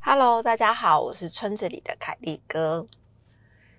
[0.00, 2.84] Hello，大家好，我是村子里的凯利哥。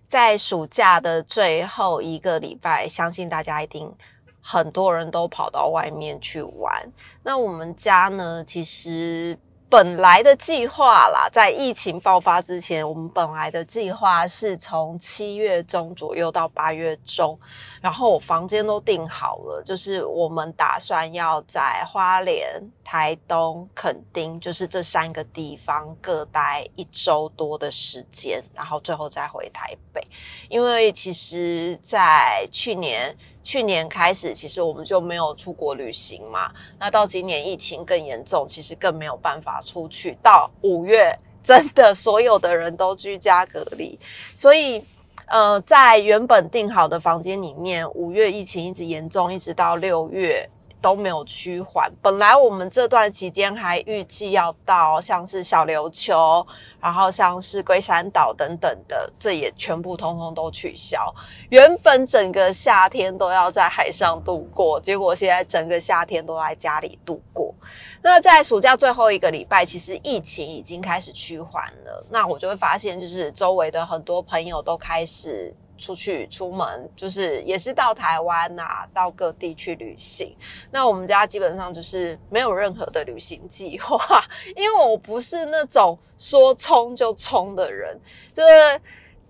[0.07, 3.93] 在暑假的最后一个礼拜，相信大家一定
[4.41, 6.89] 很多人都跑到外面去玩。
[7.23, 9.37] 那我们家呢，其实。
[9.69, 17.37] 本来的计划啦，在疫情爆发之前，我们本来的计划是从七月中左右到八月中，
[17.81, 30.01] 然后我房间都订好了，就是我们打算要在花莲、台东、垦丁，就是这三个地方各待一周多的时间，然后最后再回台北。
[30.47, 33.13] 因为其实，在去年。
[33.47, 36.51] 去年开始，其实我们就没有出国旅行嘛。
[36.77, 40.17] 那到今年疫情更严重，其实更没有办法出去。
[40.21, 43.97] 到五月，真的所有的人都居家隔离，
[44.33, 44.83] 所以
[45.27, 50.49] 呃，在原本订好的房间里面，五月疫情一直严重，一直到六月。
[50.81, 51.91] 都没有趋缓。
[52.01, 56.45] 本来我们这段期间还预计要到像是小琉球，
[56.79, 61.13] 然后像是龟山岛等等的，这也全部通通都取消。
[61.49, 67.53] 原本整个夏天都要在海上度过，结果现在整个夏天都在家里度过。
[68.01, 72.05] 那在暑假最后一个礼拜，其实疫情已经开始趋缓了。
[72.09, 75.53] 那我就会发现，就是周围的很多朋友都开始。
[75.77, 80.35] 出去出门就是也是到台湾啊，到各地去旅行。
[80.71, 84.23] 那我们家基本上就是没有任何的旅行计划，
[84.55, 87.99] 因为我不是那种说冲就冲的人，
[88.33, 88.81] 就是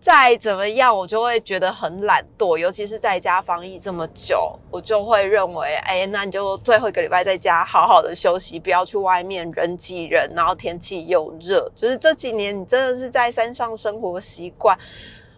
[0.02, 2.58] 再怎么样我就会觉得很懒惰。
[2.58, 11.70] 尤其是在家防疫这么久，我就会认为，哎，那你就最后一个礼拜在家好好的休息，不要去外面人挤人，然后天气又热。
[11.76, 14.78] 就是这几年你真的是在山上生活习惯。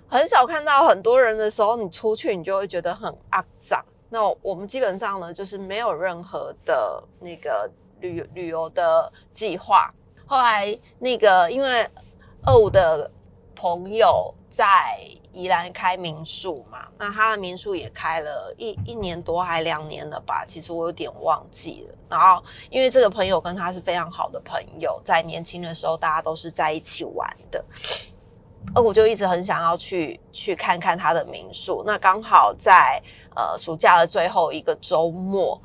[0.09, 3.83] 很少看到很多人的时候，你出去你就会觉得很肮脏。
[4.09, 7.69] 那我们基本上呢，就是没有任何的那个
[8.00, 9.94] 旅旅游的计划。
[10.25, 11.88] 后来那个因为
[12.44, 13.09] 二五的
[13.56, 15.00] 朋友在
[15.31, 20.44] 宜兰开民宿嘛，那他的民宿也开了一一年多还两年了吧？
[20.47, 21.95] 其实我有点忘记了。
[22.09, 27.63] 然后因为这个朋友跟他是非常好的朋友，在年轻的时候大家都是在一起玩的。
[28.75, 31.84] 呃，我就一直很想要去去看看他的民宿。
[31.86, 33.02] 那刚好在
[33.36, 35.59] 呃暑假的最后一个周末，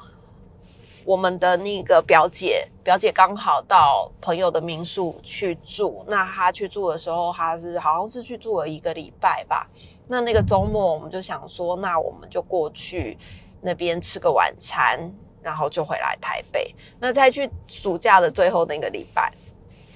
[1.05, 6.03] 我们的那个表姐表姐刚好到朋友的民宿去住。
[6.09, 9.69] 那她去住的时候，她是好像是去住了一个礼拜吧。
[10.09, 13.19] 那那个周末，我们就想说，那我们就过去
[13.61, 14.99] 那边吃个晚餐，
[15.43, 16.75] 然后就回来台北。
[16.99, 19.31] 那再去暑假的最后那个礼拜。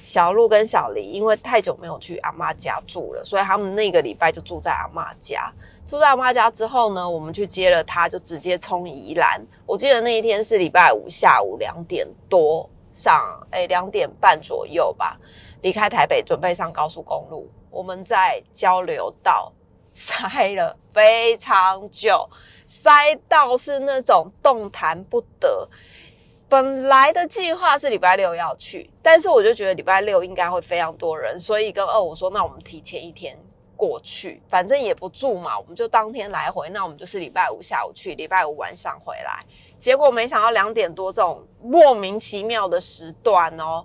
[0.09, 5.53] 小鹿跟小黎因为太久没有去阿妈家住了，所以他们那个礼拜就住在阿妈家。
[5.87, 9.39] 住在阿妈家之后呢，我们去接了他，就直接冲宜兰。
[9.67, 15.19] 我记得那一天是礼拜五下午两点多上，哎，两点半左右吧，
[15.61, 17.47] 离开台北，准备上高速公路。
[17.71, 19.53] 我们在交流道
[19.93, 22.27] 塞了非常久，
[22.67, 25.69] 塞到是那种动弹不得。
[26.49, 33.39] 本来的计划是礼拜六要去，但是我就觉得礼拜六应该会非常多人，所以跟二五说，那我们提前一天
[33.77, 36.71] 过去，反正也不住嘛，我们就当天来回。
[36.71, 39.45] 那我们就是礼拜五下午去，礼拜五晚上回来。
[39.79, 43.85] 结果没想到两点多这种莫名其妙的时段哦，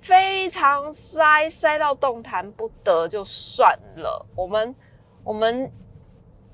[0.00, 4.26] 非常塞，塞到动弹不得，就算了。
[4.34, 4.74] 我们
[5.22, 5.70] 我们。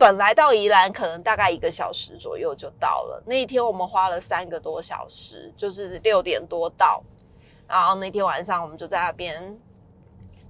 [0.05, 3.23] 本来到宜兰可能大概一个小时左右就到了。
[3.25, 7.03] 那一天我们花了三个多小时，就是六点多到，
[7.67, 9.59] 然后那天晚上我们就在那边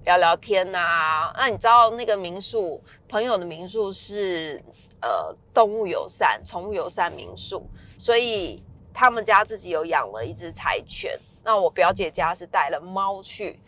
[0.03, 1.31] 聊聊天呐。
[1.37, 4.61] 那你知道那个民宿朋友的民宿是
[5.01, 7.65] 呃动物友善、宠物友善民宿，
[7.97, 8.61] 所以
[8.93, 11.17] 他们家自己有养了一只柴犬。
[11.45, 13.61] 那我表姐家是带了猫去。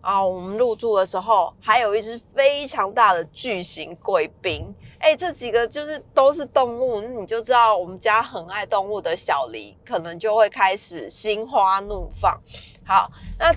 [0.00, 12.40] 啊，我们入住的时候还有一只非常大的巨型贵宾，哎，这几个就是都是动物，你就知道我们家很爱动物的小黎可能就会开始心花怒放。
[12.86, 13.54] 好，那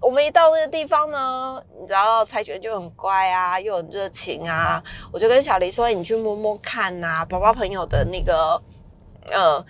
[0.00, 4.80] 我们一到那个地方呢，你知道柴犬就很乖啊，又很热情啊，
[5.10, 8.62] 我就跟小黎说：“你去摸摸看呐，宝宝朋友的那个
[9.32, 9.66] 呃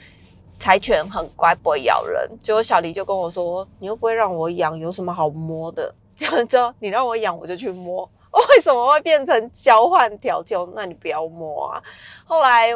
[0.58, 8.06] 柴犬很乖，不会咬人。”结果小黎就跟我说：“你又不会让我养，有什么好摸的？” 就就你让我养，我就去摸。
[8.36, 10.58] 为什么会变成交换条件？
[10.74, 11.82] 那你不要摸啊！
[12.26, 12.70] 后来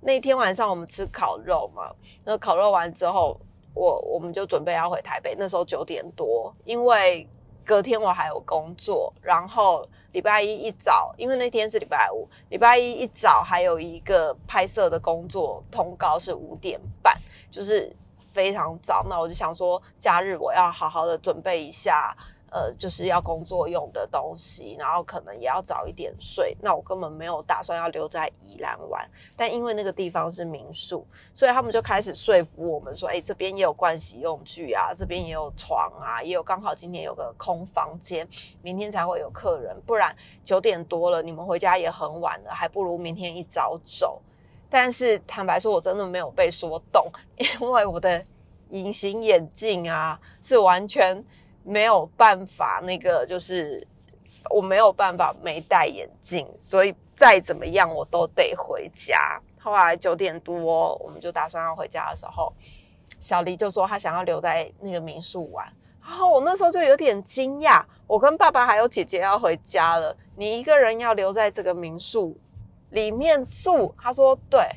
[0.00, 1.90] 那天晚上我们吃烤肉嘛，
[2.24, 3.40] 那烤肉完之后，
[3.74, 5.34] 我我们就准备要回台北。
[5.38, 7.28] 那时候九点多，因为
[7.64, 17.16] 隔天我还有工作，然后礼拜一一早，因为那天是礼拜五，礼拜一一早还有一个拍摄的工作通告是五点半，
[17.50, 17.94] 就是
[18.32, 19.06] 非常早。
[19.08, 22.16] 那我就想说，假日我要好好的准备一下。
[22.54, 26.56] 呃，就是要工作用的东西，然后可能也要早一点睡。
[26.62, 29.04] 那我根本没有打算要留在宜兰玩，
[29.36, 31.04] 但因为那个地方是民宿，
[31.34, 38.24] 所以他们就开始说服我们说：“哎，这边也有盥洗用具啊，这边也有床啊，也有刚好今天有个空房间，
[38.62, 39.76] 明天才会有客人。
[39.84, 40.14] 不然
[40.44, 44.22] 九点多了，你们回家也很晚了，还不如明天一早走。”
[44.70, 47.10] 但是坦白说，我真的没有被说动，
[47.60, 48.24] 因为我的
[48.70, 51.20] 隐形眼镜啊是完全。
[51.64, 53.84] 没有办法，那个就是
[54.50, 59.40] 我没有办法没戴眼镜，所以再怎么样我都得回家。
[59.58, 62.52] 后来九点多，我们就打算要回家的时候，
[63.18, 65.66] 小黎就说他想要留在那个民宿玩。
[66.02, 72.38] 然后我那时候就有点惊讶，我跟爸爸还有姐姐要回家了，你一个人要留在这个民宿
[72.90, 73.94] 里面住？
[73.98, 74.68] 他说对，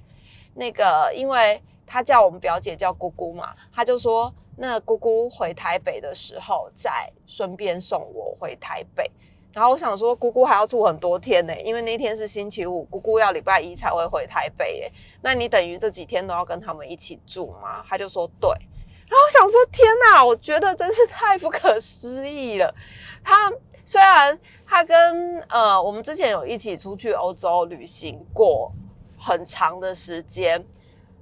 [0.54, 4.34] 那个因为他叫我们表姐叫姑姑嘛，他就说。
[4.60, 9.10] 那姑姑回台北的时候，再顺便送我回台北。
[9.54, 14.78] 然后我想说，姑姑还要住很多天呢，因为那天是星期五，姑姑要礼拜一才会回台北。
[14.78, 14.92] 耶。
[15.22, 17.84] 那你等于这几天都要跟他们一起住吗？
[17.88, 18.50] 他就说对。
[18.50, 22.74] 然后我想说，天哪，我觉得真是太不可思议了。
[23.24, 23.52] 他
[23.86, 28.72] 虽然他跟呃，我们之前有一起出去欧洲旅行过
[29.20, 30.66] 很长的时间。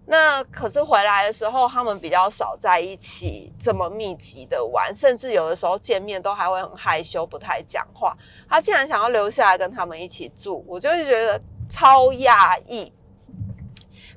[0.08, 8.16] 那可是回来的时候，他们比较少在一起这么密集的玩，甚至有的时候见面都还会很害羞，不太讲话。
[8.48, 12.94] 他竟然想要留下来跟他们一起住，我就觉得超讶异。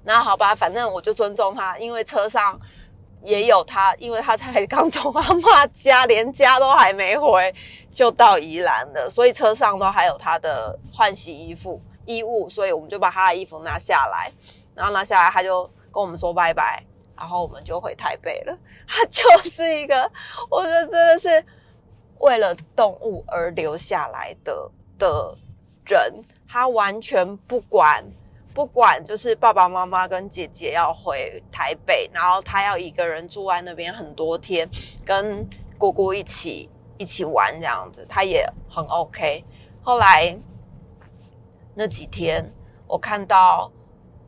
[0.05, 2.61] 那好吧，反正我就尊重他，因为车上
[3.23, 7.55] 也有他，因为他才刚从阿妈家，连家都还没回
[7.94, 14.31] 就到宜兰了，所以车上都还有他的换洗衣服衣物，所以我们就把他的衣服拿下来，
[14.75, 15.69] 然后拿下来他就。
[15.99, 16.81] 跟我们说拜拜，
[17.17, 18.56] 然后我们就回台北了。
[18.87, 20.09] 他就是一个，
[20.49, 21.45] 我觉得真的是
[22.21, 25.37] 为了动物而留下来的的
[25.87, 26.23] 人。
[26.47, 28.05] 他完全不管
[28.55, 34.71] 不管，就是爸爸妈妈跟姐姐要回台北，然后他要一个人住在那边很多天，
[35.05, 35.45] 跟
[35.77, 39.45] 姑姑一起一起玩这样子，他也很 OK。
[39.83, 40.39] 后来
[41.75, 42.49] 那几天，
[42.87, 43.69] 我看到。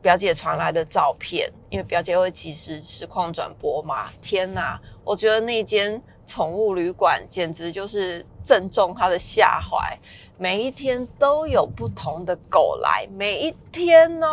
[0.01, 4.09] 表姐传来的照片，因为表姐会及时实况转播嘛。
[4.21, 9.97] 天哪，我觉得那间宠物旅馆简直就是正中她的下怀。
[10.37, 14.27] 每一天都有不同的狗来，每一天呢，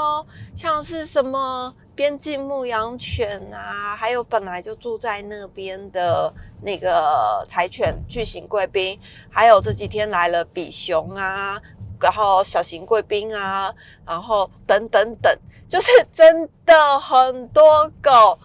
[0.57, 6.33] 像是什么边境牧羊犬啊，还有本来就住在那边的
[6.63, 8.99] 那个柴犬巨型贵宾，
[9.31, 11.61] 还有这几天来了比熊啊，
[12.01, 13.73] 然后小型贵宾啊，
[14.07, 15.31] 然后等等等。
[15.69, 18.39] 就是真的很多狗，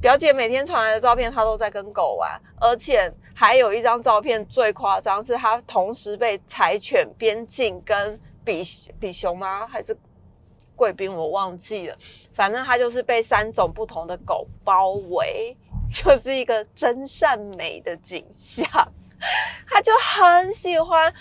[0.00, 8.62] 表姐每天传来的照片，她都在跟狗玩，而且还有一张照片最夸张，是她同时被柴犬、边境跟比
[8.98, 9.66] 比熊吗？
[9.66, 9.94] 还是
[10.74, 11.14] 贵宾？
[11.14, 11.96] 我忘记了，
[12.34, 15.54] 反正她就是被三种不同的狗包围，
[15.92, 18.66] 就是一个真善美的景象。
[19.68, 21.12] 她就很喜欢，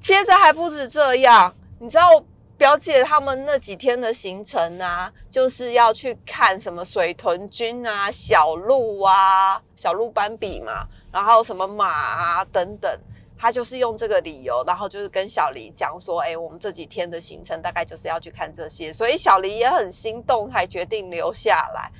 [0.00, 2.24] 接着还不止这样，你知道。
[2.56, 13.00] 表姐他们那几天的行程啊，就是要去看什么水豚君啊、小鹿啊、小鹿斑比嘛，然后什么马啊等等。
[13.36, 21.90] 他就是用这个理由，然后就是跟小黎讲说：“哎，我们这几天的行程大概就是要去看这些。”所以小黎也很心动，才决定留下来。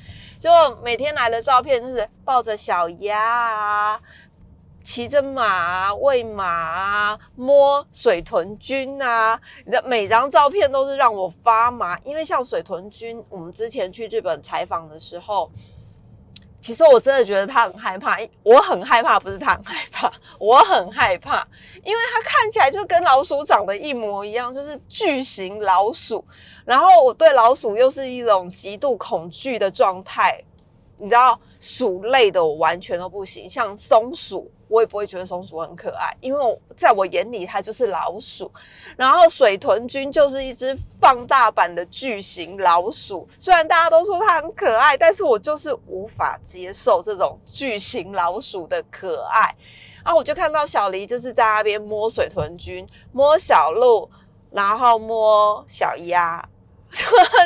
[0.41, 0.49] 就
[0.83, 4.01] 每天来的照片就是抱着小鸭啊。
[4.85, 9.41] 骑着马喂马，摸水豚君啊！
[9.65, 15.51] 你的每张照片都是让我发麻，因为像水豚君，我们之前去日本采访的时候，
[16.61, 21.45] 其实我真的觉得他很害怕，我很害怕，不是他很害怕， 我很害怕，
[21.83, 26.23] 因为他看起来就跟老鼠长得一模一样，就是巨型老鼠，
[26.67, 30.45] 然后我对老鼠又是一种极度恐惧的状态，
[30.99, 34.51] 你知道，鼠类的我完全都不行，像松鼠。
[34.67, 38.51] 我也不会觉得松鼠很可爱，因为在我眼里它就是老鼠。
[38.97, 49.55] 然后水豚君就是一只放大版的巨型老鼠，虽然大家都说它很可爱，但是我就是无法接受这种巨型老鼠的可爱。
[50.03, 54.11] 然后我就看到小黎就是在那边摸水豚君，摸小鹿，
[54.51, 56.45] 然后摸小鸭，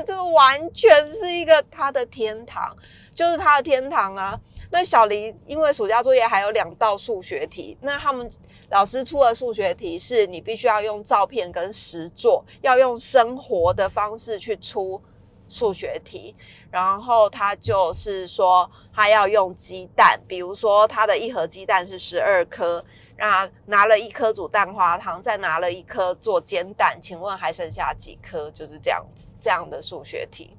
[0.06, 2.74] 就完全是一个他的天堂，
[3.18, 4.38] 就是他的天堂啊。
[4.70, 8.30] 那小黎因为暑假作业还有两道数学题，那他们
[8.70, 15.02] 老师出的数学题是你必须要用照片跟实作，要用生活的方式去出
[15.48, 16.36] 数学题。
[16.70, 22.84] 然后他就是说，他要用鸡蛋，比如说他的一盒鸡蛋是十二颗，
[23.16, 28.48] 那拿了一颗煮蛋花汤，再拿了一颗做煎蛋，请问还剩下几颗？
[28.52, 30.57] 就是这样子这样的数学题。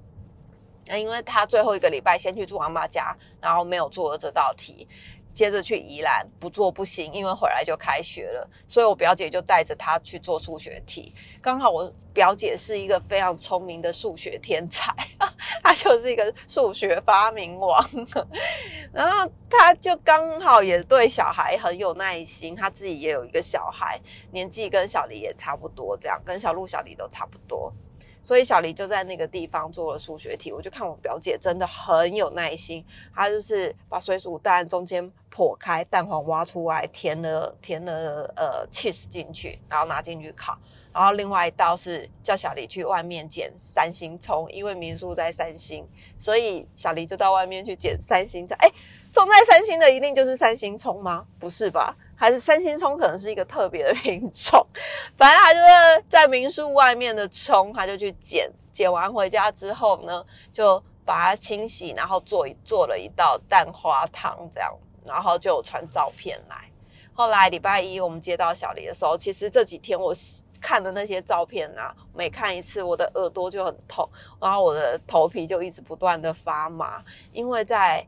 [0.89, 4.87] 那因为他最后一个礼拜先去住阿妈家，然后没有做这道题，
[5.31, 11.13] 接着去宜兰不做不行，因为回来就开学了，所以我表姐就带着他去做数学题。
[11.41, 14.91] 刚好我表姐是一个非常聪明的数学天才，
[15.63, 17.87] 她就是一个数学发明王，
[18.91, 27.71] 然后他就刚好也对小孩很有耐心，他自己也有一个小孩，年纪跟小黎也差不多，这样跟小鹿、小黎都差不多。
[28.23, 32.85] 所以小黎就在那个地方做了数学题，我就看我表姐真的很有耐心，
[33.15, 40.57] 她就是把水煮蛋中间破开，蛋黄挖出来，填了填了呃 cheese 进去，然后拿进去烤。
[40.91, 48.55] 然后另外一道是叫小黎去外面捡三星葱，因为民宿在三星，所以小黎就到外面去捡三星菜。
[48.59, 48.69] 哎，
[49.11, 51.27] 种在三星的一定就是三星葱吗？
[51.39, 51.95] 不是吧？
[52.19, 54.67] 还是三星葱可能是一个特别的品种，
[55.17, 66.69] 反正他就是在民宿外面的葱，他就去捡，捡完回家之后呢，就把它清洗，然后做一做了一道蛋花汤这样，然后就传照片来。
[67.13, 70.13] 后来礼拜一我们接到小黎的时候，其实这几天我
[70.59, 74.07] 看的那些照片啊，每看一次我的耳朵就很痛，
[74.41, 78.05] 然后我的头皮就一直不断的发麻，因为在。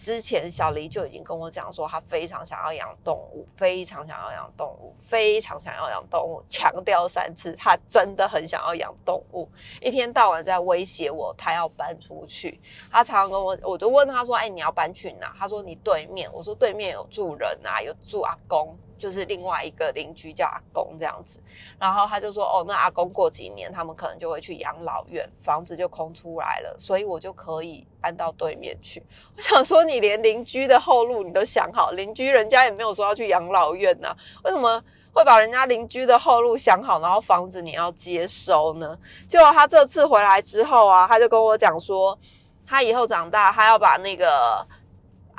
[0.00, 9.46] 之前小黎就已经跟我讲说，他非常想要养动物，非常想要养动物，非常想要养动物，强调三次，他真的很想要养动物，
[9.78, 12.58] 一天到晚在威胁我，他要搬出去。
[12.90, 21.40] 他常常跟我，我就问他说：“哎，你要搬去哪？”他说：“你对面。”我说：“对面有住人啊，有住阿公。”就是另外一个邻居叫阿公这样子，
[21.78, 29.02] 然后他就说：“哦，那阿公过几年，他们可能就会去养老院，房子就空出来了，所以我就可以搬到对面去。”
[29.34, 34.14] 我想说，你连邻居的后路你都想好，邻居人家也没有说要去养老院呐，
[34.44, 38.98] 为什么会把人家邻居的后路想好，然后房子你要接收呢？
[39.26, 42.18] 结果他这次回来之后啊，他就跟我讲说，
[42.66, 44.66] 他以后长大，他要把那个。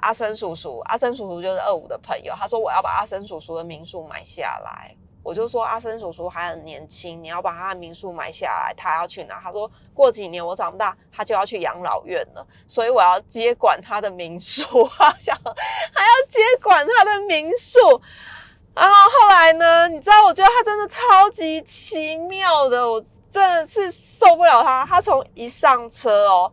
[0.01, 2.33] 阿生叔叔，阿生叔叔就是二五的朋友。
[2.35, 9.39] 他说我要把阿生叔叔的民宿买下来，我就说阿生叔叔还很年轻，你要把他的民宿买下来，他要去哪？
[9.41, 14.63] 他说过几年我长大，他就要去养老院了，所以我要接管他的民宿，
[14.97, 17.79] 他想还要接管他的民宿。
[18.73, 19.89] 然后后来呢？
[19.89, 24.85] 你知道，我觉得他真的超级奇妙的，我真的是受不了他。
[24.85, 26.51] 他从一上车哦。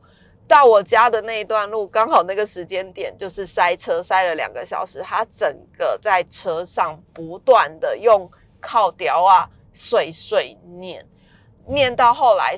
[0.49, 5.03] 到我家的那一段路，刚好那个时间点就是塞车，塞了两个小时。
[5.03, 8.29] 他整个在车上不断的用
[8.59, 11.07] 靠雕啊碎碎念，
[11.67, 12.57] 念到后来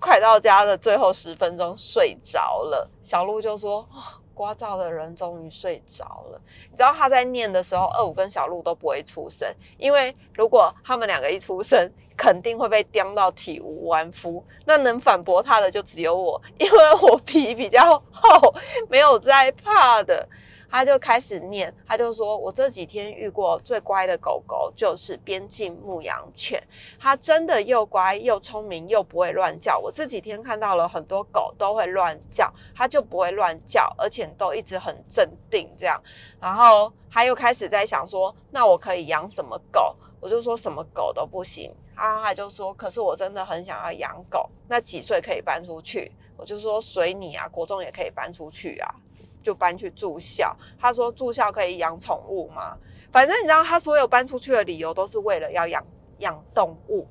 [0.00, 2.90] 快到家的最后十分钟睡着了。
[3.00, 3.88] 小鹿就说
[4.34, 11.90] ：“刮噪的人终于睡着了。”你知道他在念的时候，二五跟小鹿都不会出声，因为如果他们两个一出声。
[12.20, 17.80] 肯定会被刁到体无完肤，那能反驳他的就只有我，因为我皮比较
[18.12, 18.54] 厚，
[18.90, 20.28] 没有在怕的。
[20.70, 26.62] 他就开始念，他就说：“我这几天遇过最乖的狗狗就是边境牧羊犬，
[26.96, 29.76] 它真的又乖又聪明又不会乱叫。
[29.78, 36.00] 我这几天看到了很多狗都会乱叫，它就不会乱叫，而且都一直很镇定这样。
[36.38, 39.96] 然后他又开始在想说：那我可以养什么狗？
[40.20, 44.48] 我就说什么狗都不行。”啊，他就说，可是我真的很想要养狗。
[44.66, 46.10] 那几岁可以搬出去？
[46.38, 48.94] 我就说随你啊，国中也可以搬出去啊，
[49.42, 50.56] 就搬去住校。
[50.80, 52.74] 他说住校可以养宠物吗？
[53.12, 55.84] 反正你知道，他所有搬出去的理由都是为了要养
[56.20, 57.06] 养动物。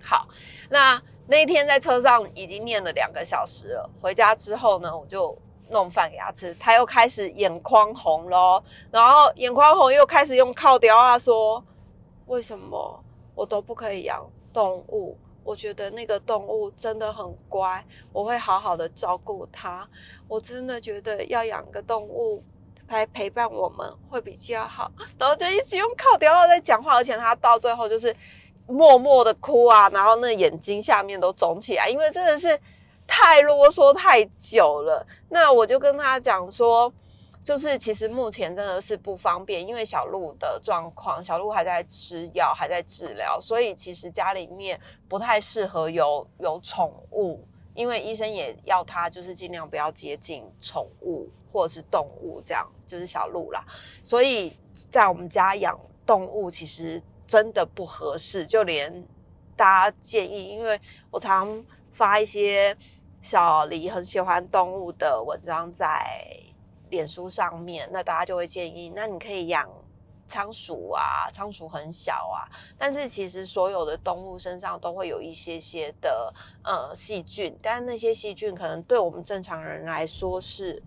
[0.00, 0.26] 好，
[0.70, 3.90] 那那天在车上已经念了两个小时了。
[4.00, 5.36] 回家之后呢，我就
[5.68, 11.62] 弄饭给他吃，他又开始眼眶红咯，然后眼眶红又开始用靠雕啊说，
[12.24, 13.04] 为什么？
[13.38, 19.88] 我都不可以养动物，我觉得那个动物真的很乖，我会好好的照顾它。
[20.26, 22.42] 我真的觉得要养个动物
[22.88, 24.90] 来陪伴我们会比较好。
[25.16, 28.12] 然后就一直用靠叼在讲话，而且他到最后就是
[28.66, 32.60] 默默的哭啊，然后那眼睛下面都肿起来，因为真的是
[33.06, 35.06] 太啰嗦太久了。
[35.28, 36.92] 那我就跟他讲说。
[37.48, 44.78] 就是其实目前真的是不方便，因为小鹿的状况，小鹿还在吃药，还在治疗，所以其实家里面
[45.08, 47.42] 不太适合有有宠物。
[47.72, 53.64] 因为医生也要他就是尽量不要接近宠物或者是动物，这样就是小鹿啦。
[54.04, 54.54] 所以
[54.90, 59.06] 在我们家养动物其实真的不合适，就连
[59.56, 60.78] 大家建议，因为
[61.10, 62.76] 我常发一些
[63.22, 66.06] 小黎很喜欢动物的文章在
[66.90, 69.68] 脸书上面，那大家就会建议，那你可以养。
[70.30, 72.44] 仓鼠啊，仓鼠很小啊，
[72.76, 76.30] 但是其实所有的动物身上都会有一些些的
[76.62, 80.82] 呃细菌，但那些细菌可能对我们正常人来说是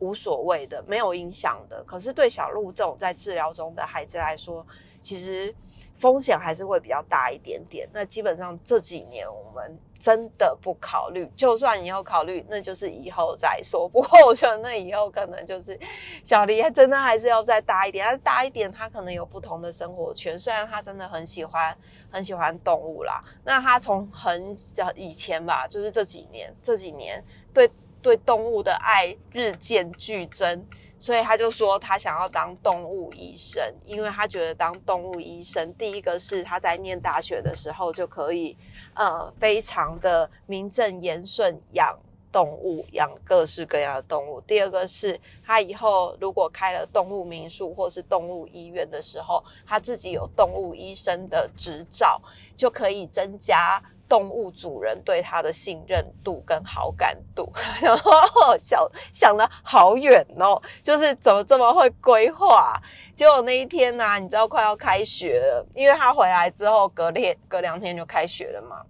[0.00, 1.82] 无所谓的，没有影响的。
[1.84, 4.66] 可是对小鹿这种在治疗中的孩子来说，
[5.00, 5.54] 其实
[5.98, 7.88] 风险还是会比较大一点点。
[7.92, 9.78] 那基本上这几年我们。
[10.04, 13.88] 真的不考虑，就算以后考虑，那就是以后再说。
[13.88, 15.80] 不过我觉得那以后可能就是
[16.26, 20.38] 小黎真的还是要再大一点，但是大一点他可能有不同的生活圈。
[20.38, 21.74] 虽然他真的很喜欢
[22.10, 27.24] 很喜欢动物啦，那他从很小以前吧，就是这几年这几年
[27.54, 27.70] 对
[28.02, 30.66] 对动物的爱日渐剧增。
[31.04, 38.56] 所以他就说他想要当动物医生，因为他觉得当动物医生，第一个是他在念大学的时候就可以，
[38.94, 41.94] 呃，非常的名正言顺养
[42.32, 44.40] 动物，养各式各样的动物。
[44.46, 52.18] 第二个是他以后如果开了动物民宿或是动物医院的时候，他自己有动物医生的执照，
[52.56, 53.78] 就可以增加。
[54.14, 57.52] 动物主人对它的信任度跟好感度，
[57.82, 58.80] 然后想
[59.12, 62.80] 想的好远哦，就是怎么这么会规划？
[63.16, 68.84] 结果那一天呢，你知道快要开学了，因为他回来之后隔天隔两天就开学了嘛。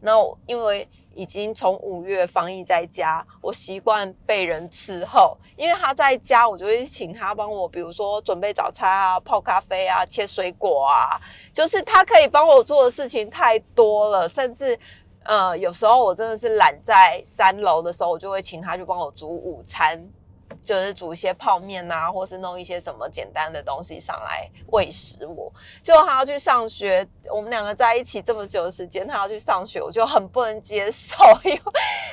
[0.00, 0.12] 那
[0.46, 0.88] 因为。
[1.14, 11.20] 已经从五月防疫在家，我习惯被人伺候，因为他在家，我就会请他帮我，比如说准备早餐啊、泡咖啡啊、切水果啊，
[11.52, 14.78] 就是他可以帮我做的事情太多了，甚至
[15.24, 20.00] 呃，有时候我真的是懒在三楼的时候，我就会请他去帮我煮午餐。
[20.64, 25.52] 就是煮一些泡面啊，或是弄一些什么简单的东西上来喂食我。
[25.82, 31.16] 就他要去上学，我们两个在一起这么久的时间，他要去上学，我就很不能接受。
[31.44, 31.60] 因为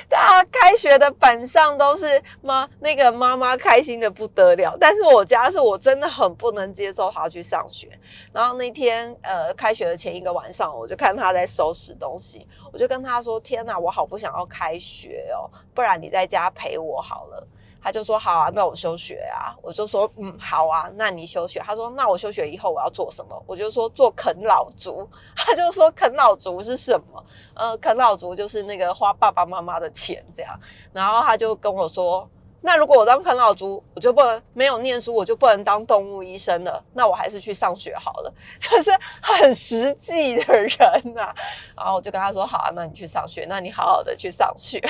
[0.08, 7.88] 大家开学的板上都是妈那个妈妈开心的不得了，但是我家是我真的很不能接受他去上学。
[8.32, 17.46] 然后那天呃开学的前一个晚上，我就看他在收拾东西，我就跟他说：“天哪，我好不想要开学哦，不然你在家陪我好了。”
[17.82, 19.54] 他就说好啊，那我休学啊。
[19.62, 21.60] 我就说嗯好啊，那你休学。
[21.60, 23.42] 他说那我休学以后我要做什么？
[23.46, 25.08] 我就说做啃老族。
[25.36, 27.24] 他就说啃老族是什么？
[27.54, 30.58] 呃，啃老族就是那个花爸爸妈妈的钱这样。
[30.92, 32.28] 然后他就跟我说，
[32.60, 36.82] 那如果我当啃老族，我就不能没有念书，我就不能当动物医生了。
[36.94, 38.34] 那我还是去上学好了。
[38.60, 38.90] 他是
[39.22, 41.32] 很实际的人呐。
[41.76, 44.82] 然后我就跟他说好啊，那你去上学，那你好好的去上学。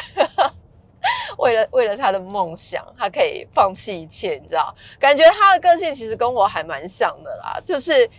[1.47, 4.75] 为了为了他的梦想，他可以放弃一切，你知道？
[4.99, 8.11] 感觉他的个性其实跟我还蛮像的啦，就是，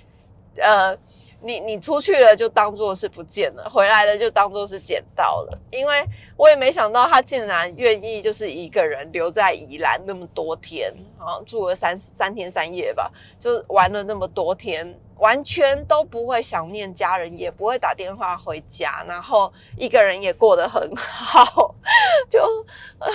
[0.55, 0.97] 呃，
[1.41, 5.59] 你你出去了就当做是不见了，回来了就当做是捡到了。
[5.71, 6.03] 因为
[6.35, 14.97] 我也没想到他竟然愿意就是一个人留在宜兰那么多天，啊住了三三天三夜吧，就玩了那么多天。
[15.19, 21.73] 完全都不会想念家人，也不会打电话回家，然后一个人也过得很好，
[22.29, 22.39] 就
[22.99, 23.09] 啊，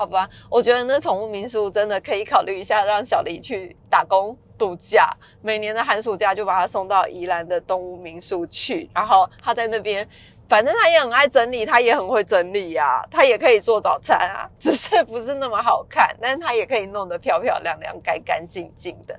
[0.00, 10.08] 好吧，我觉得那宠物民宿真的可以考虑一下，让小黎去打工度假，每年的寒暑假就把他送到宜兰的动物民宿去，然后他在那边。
[10.48, 19.14] 反正他也很爱整理，他也很会整理呀，他也可以做早餐啊， 只是不是那么好看，但是他也可以弄得漂漂亮亮、干干净净的，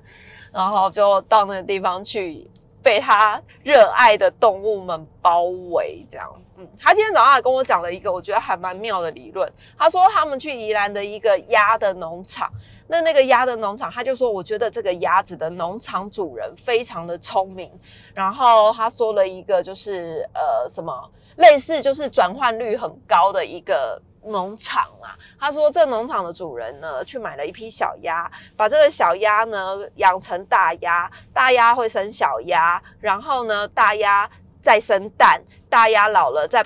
[0.52, 2.50] 然后就到那个地方去，
[2.82, 6.41] 被他热爱的动物们包围，这样。
[6.78, 12.50] 他今天早上跟我讲了一个我觉得还蛮妙的理论，他说他们去宜兰的一个鸭的农场。
[12.88, 17.70] 那那个鸭的农场，他就说，我觉得这个鸭子的农场主人非常的聪明。
[18.12, 25.16] 然后他说了一个，就是呃，什么类似就是转换率很高的一个农场啊。
[25.40, 34.28] 他说，这农场的主人呢，去买了一批小鸭，把这个小鸭呢养成大鸭，大鸭会生小鸭，然后呢，大鸭
[34.60, 35.40] 再生蛋，
[35.72, 36.62] 大鸭老了在。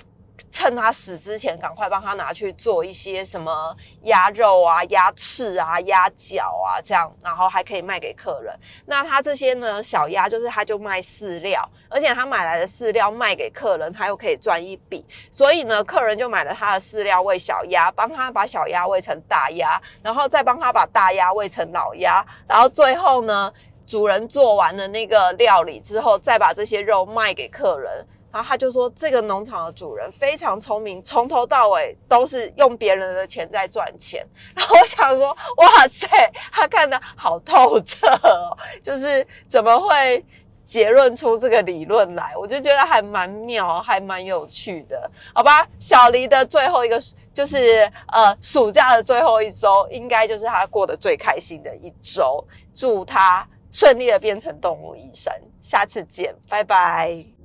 [0.53, 8.55] 趁他死之前，赶快帮他拿去做一些什么鸭肉啊、鸭翅啊、鸭脚啊，这样，然后还可以卖给客人。
[8.87, 15.05] 那他这些呢，小鸭就是他就卖饲料，而且他买来的饲料卖给客人，他又可以赚一笔。
[15.31, 23.53] 所以呢，客人就买了他的饲料喂小鸭，帮他把小鸭喂成大鸭，然后再帮他把大鸭喂成老鸭，然后最后呢，
[23.87, 28.07] 主人做完了那个料理之后，再把这些肉卖给客人。
[28.33, 34.27] 然后他就说，这个农场的主人非常聪明，从头到尾都是用别人的钱在赚钱。
[34.55, 36.07] 然后我想说，哇塞，
[36.53, 40.25] 他看的好透彻哦，就是怎么会
[40.65, 42.35] 结论出这个理论来？
[42.37, 45.67] 我就觉得还蛮妙，还蛮有趣的，好吧？
[45.79, 47.01] 小黎的最后一个
[47.33, 52.45] 就是呃，暑假的最后一周，应该就是他过得最开心的一周。
[52.75, 57.36] 祝他顺利的变成动物医生，下次见，拜拜。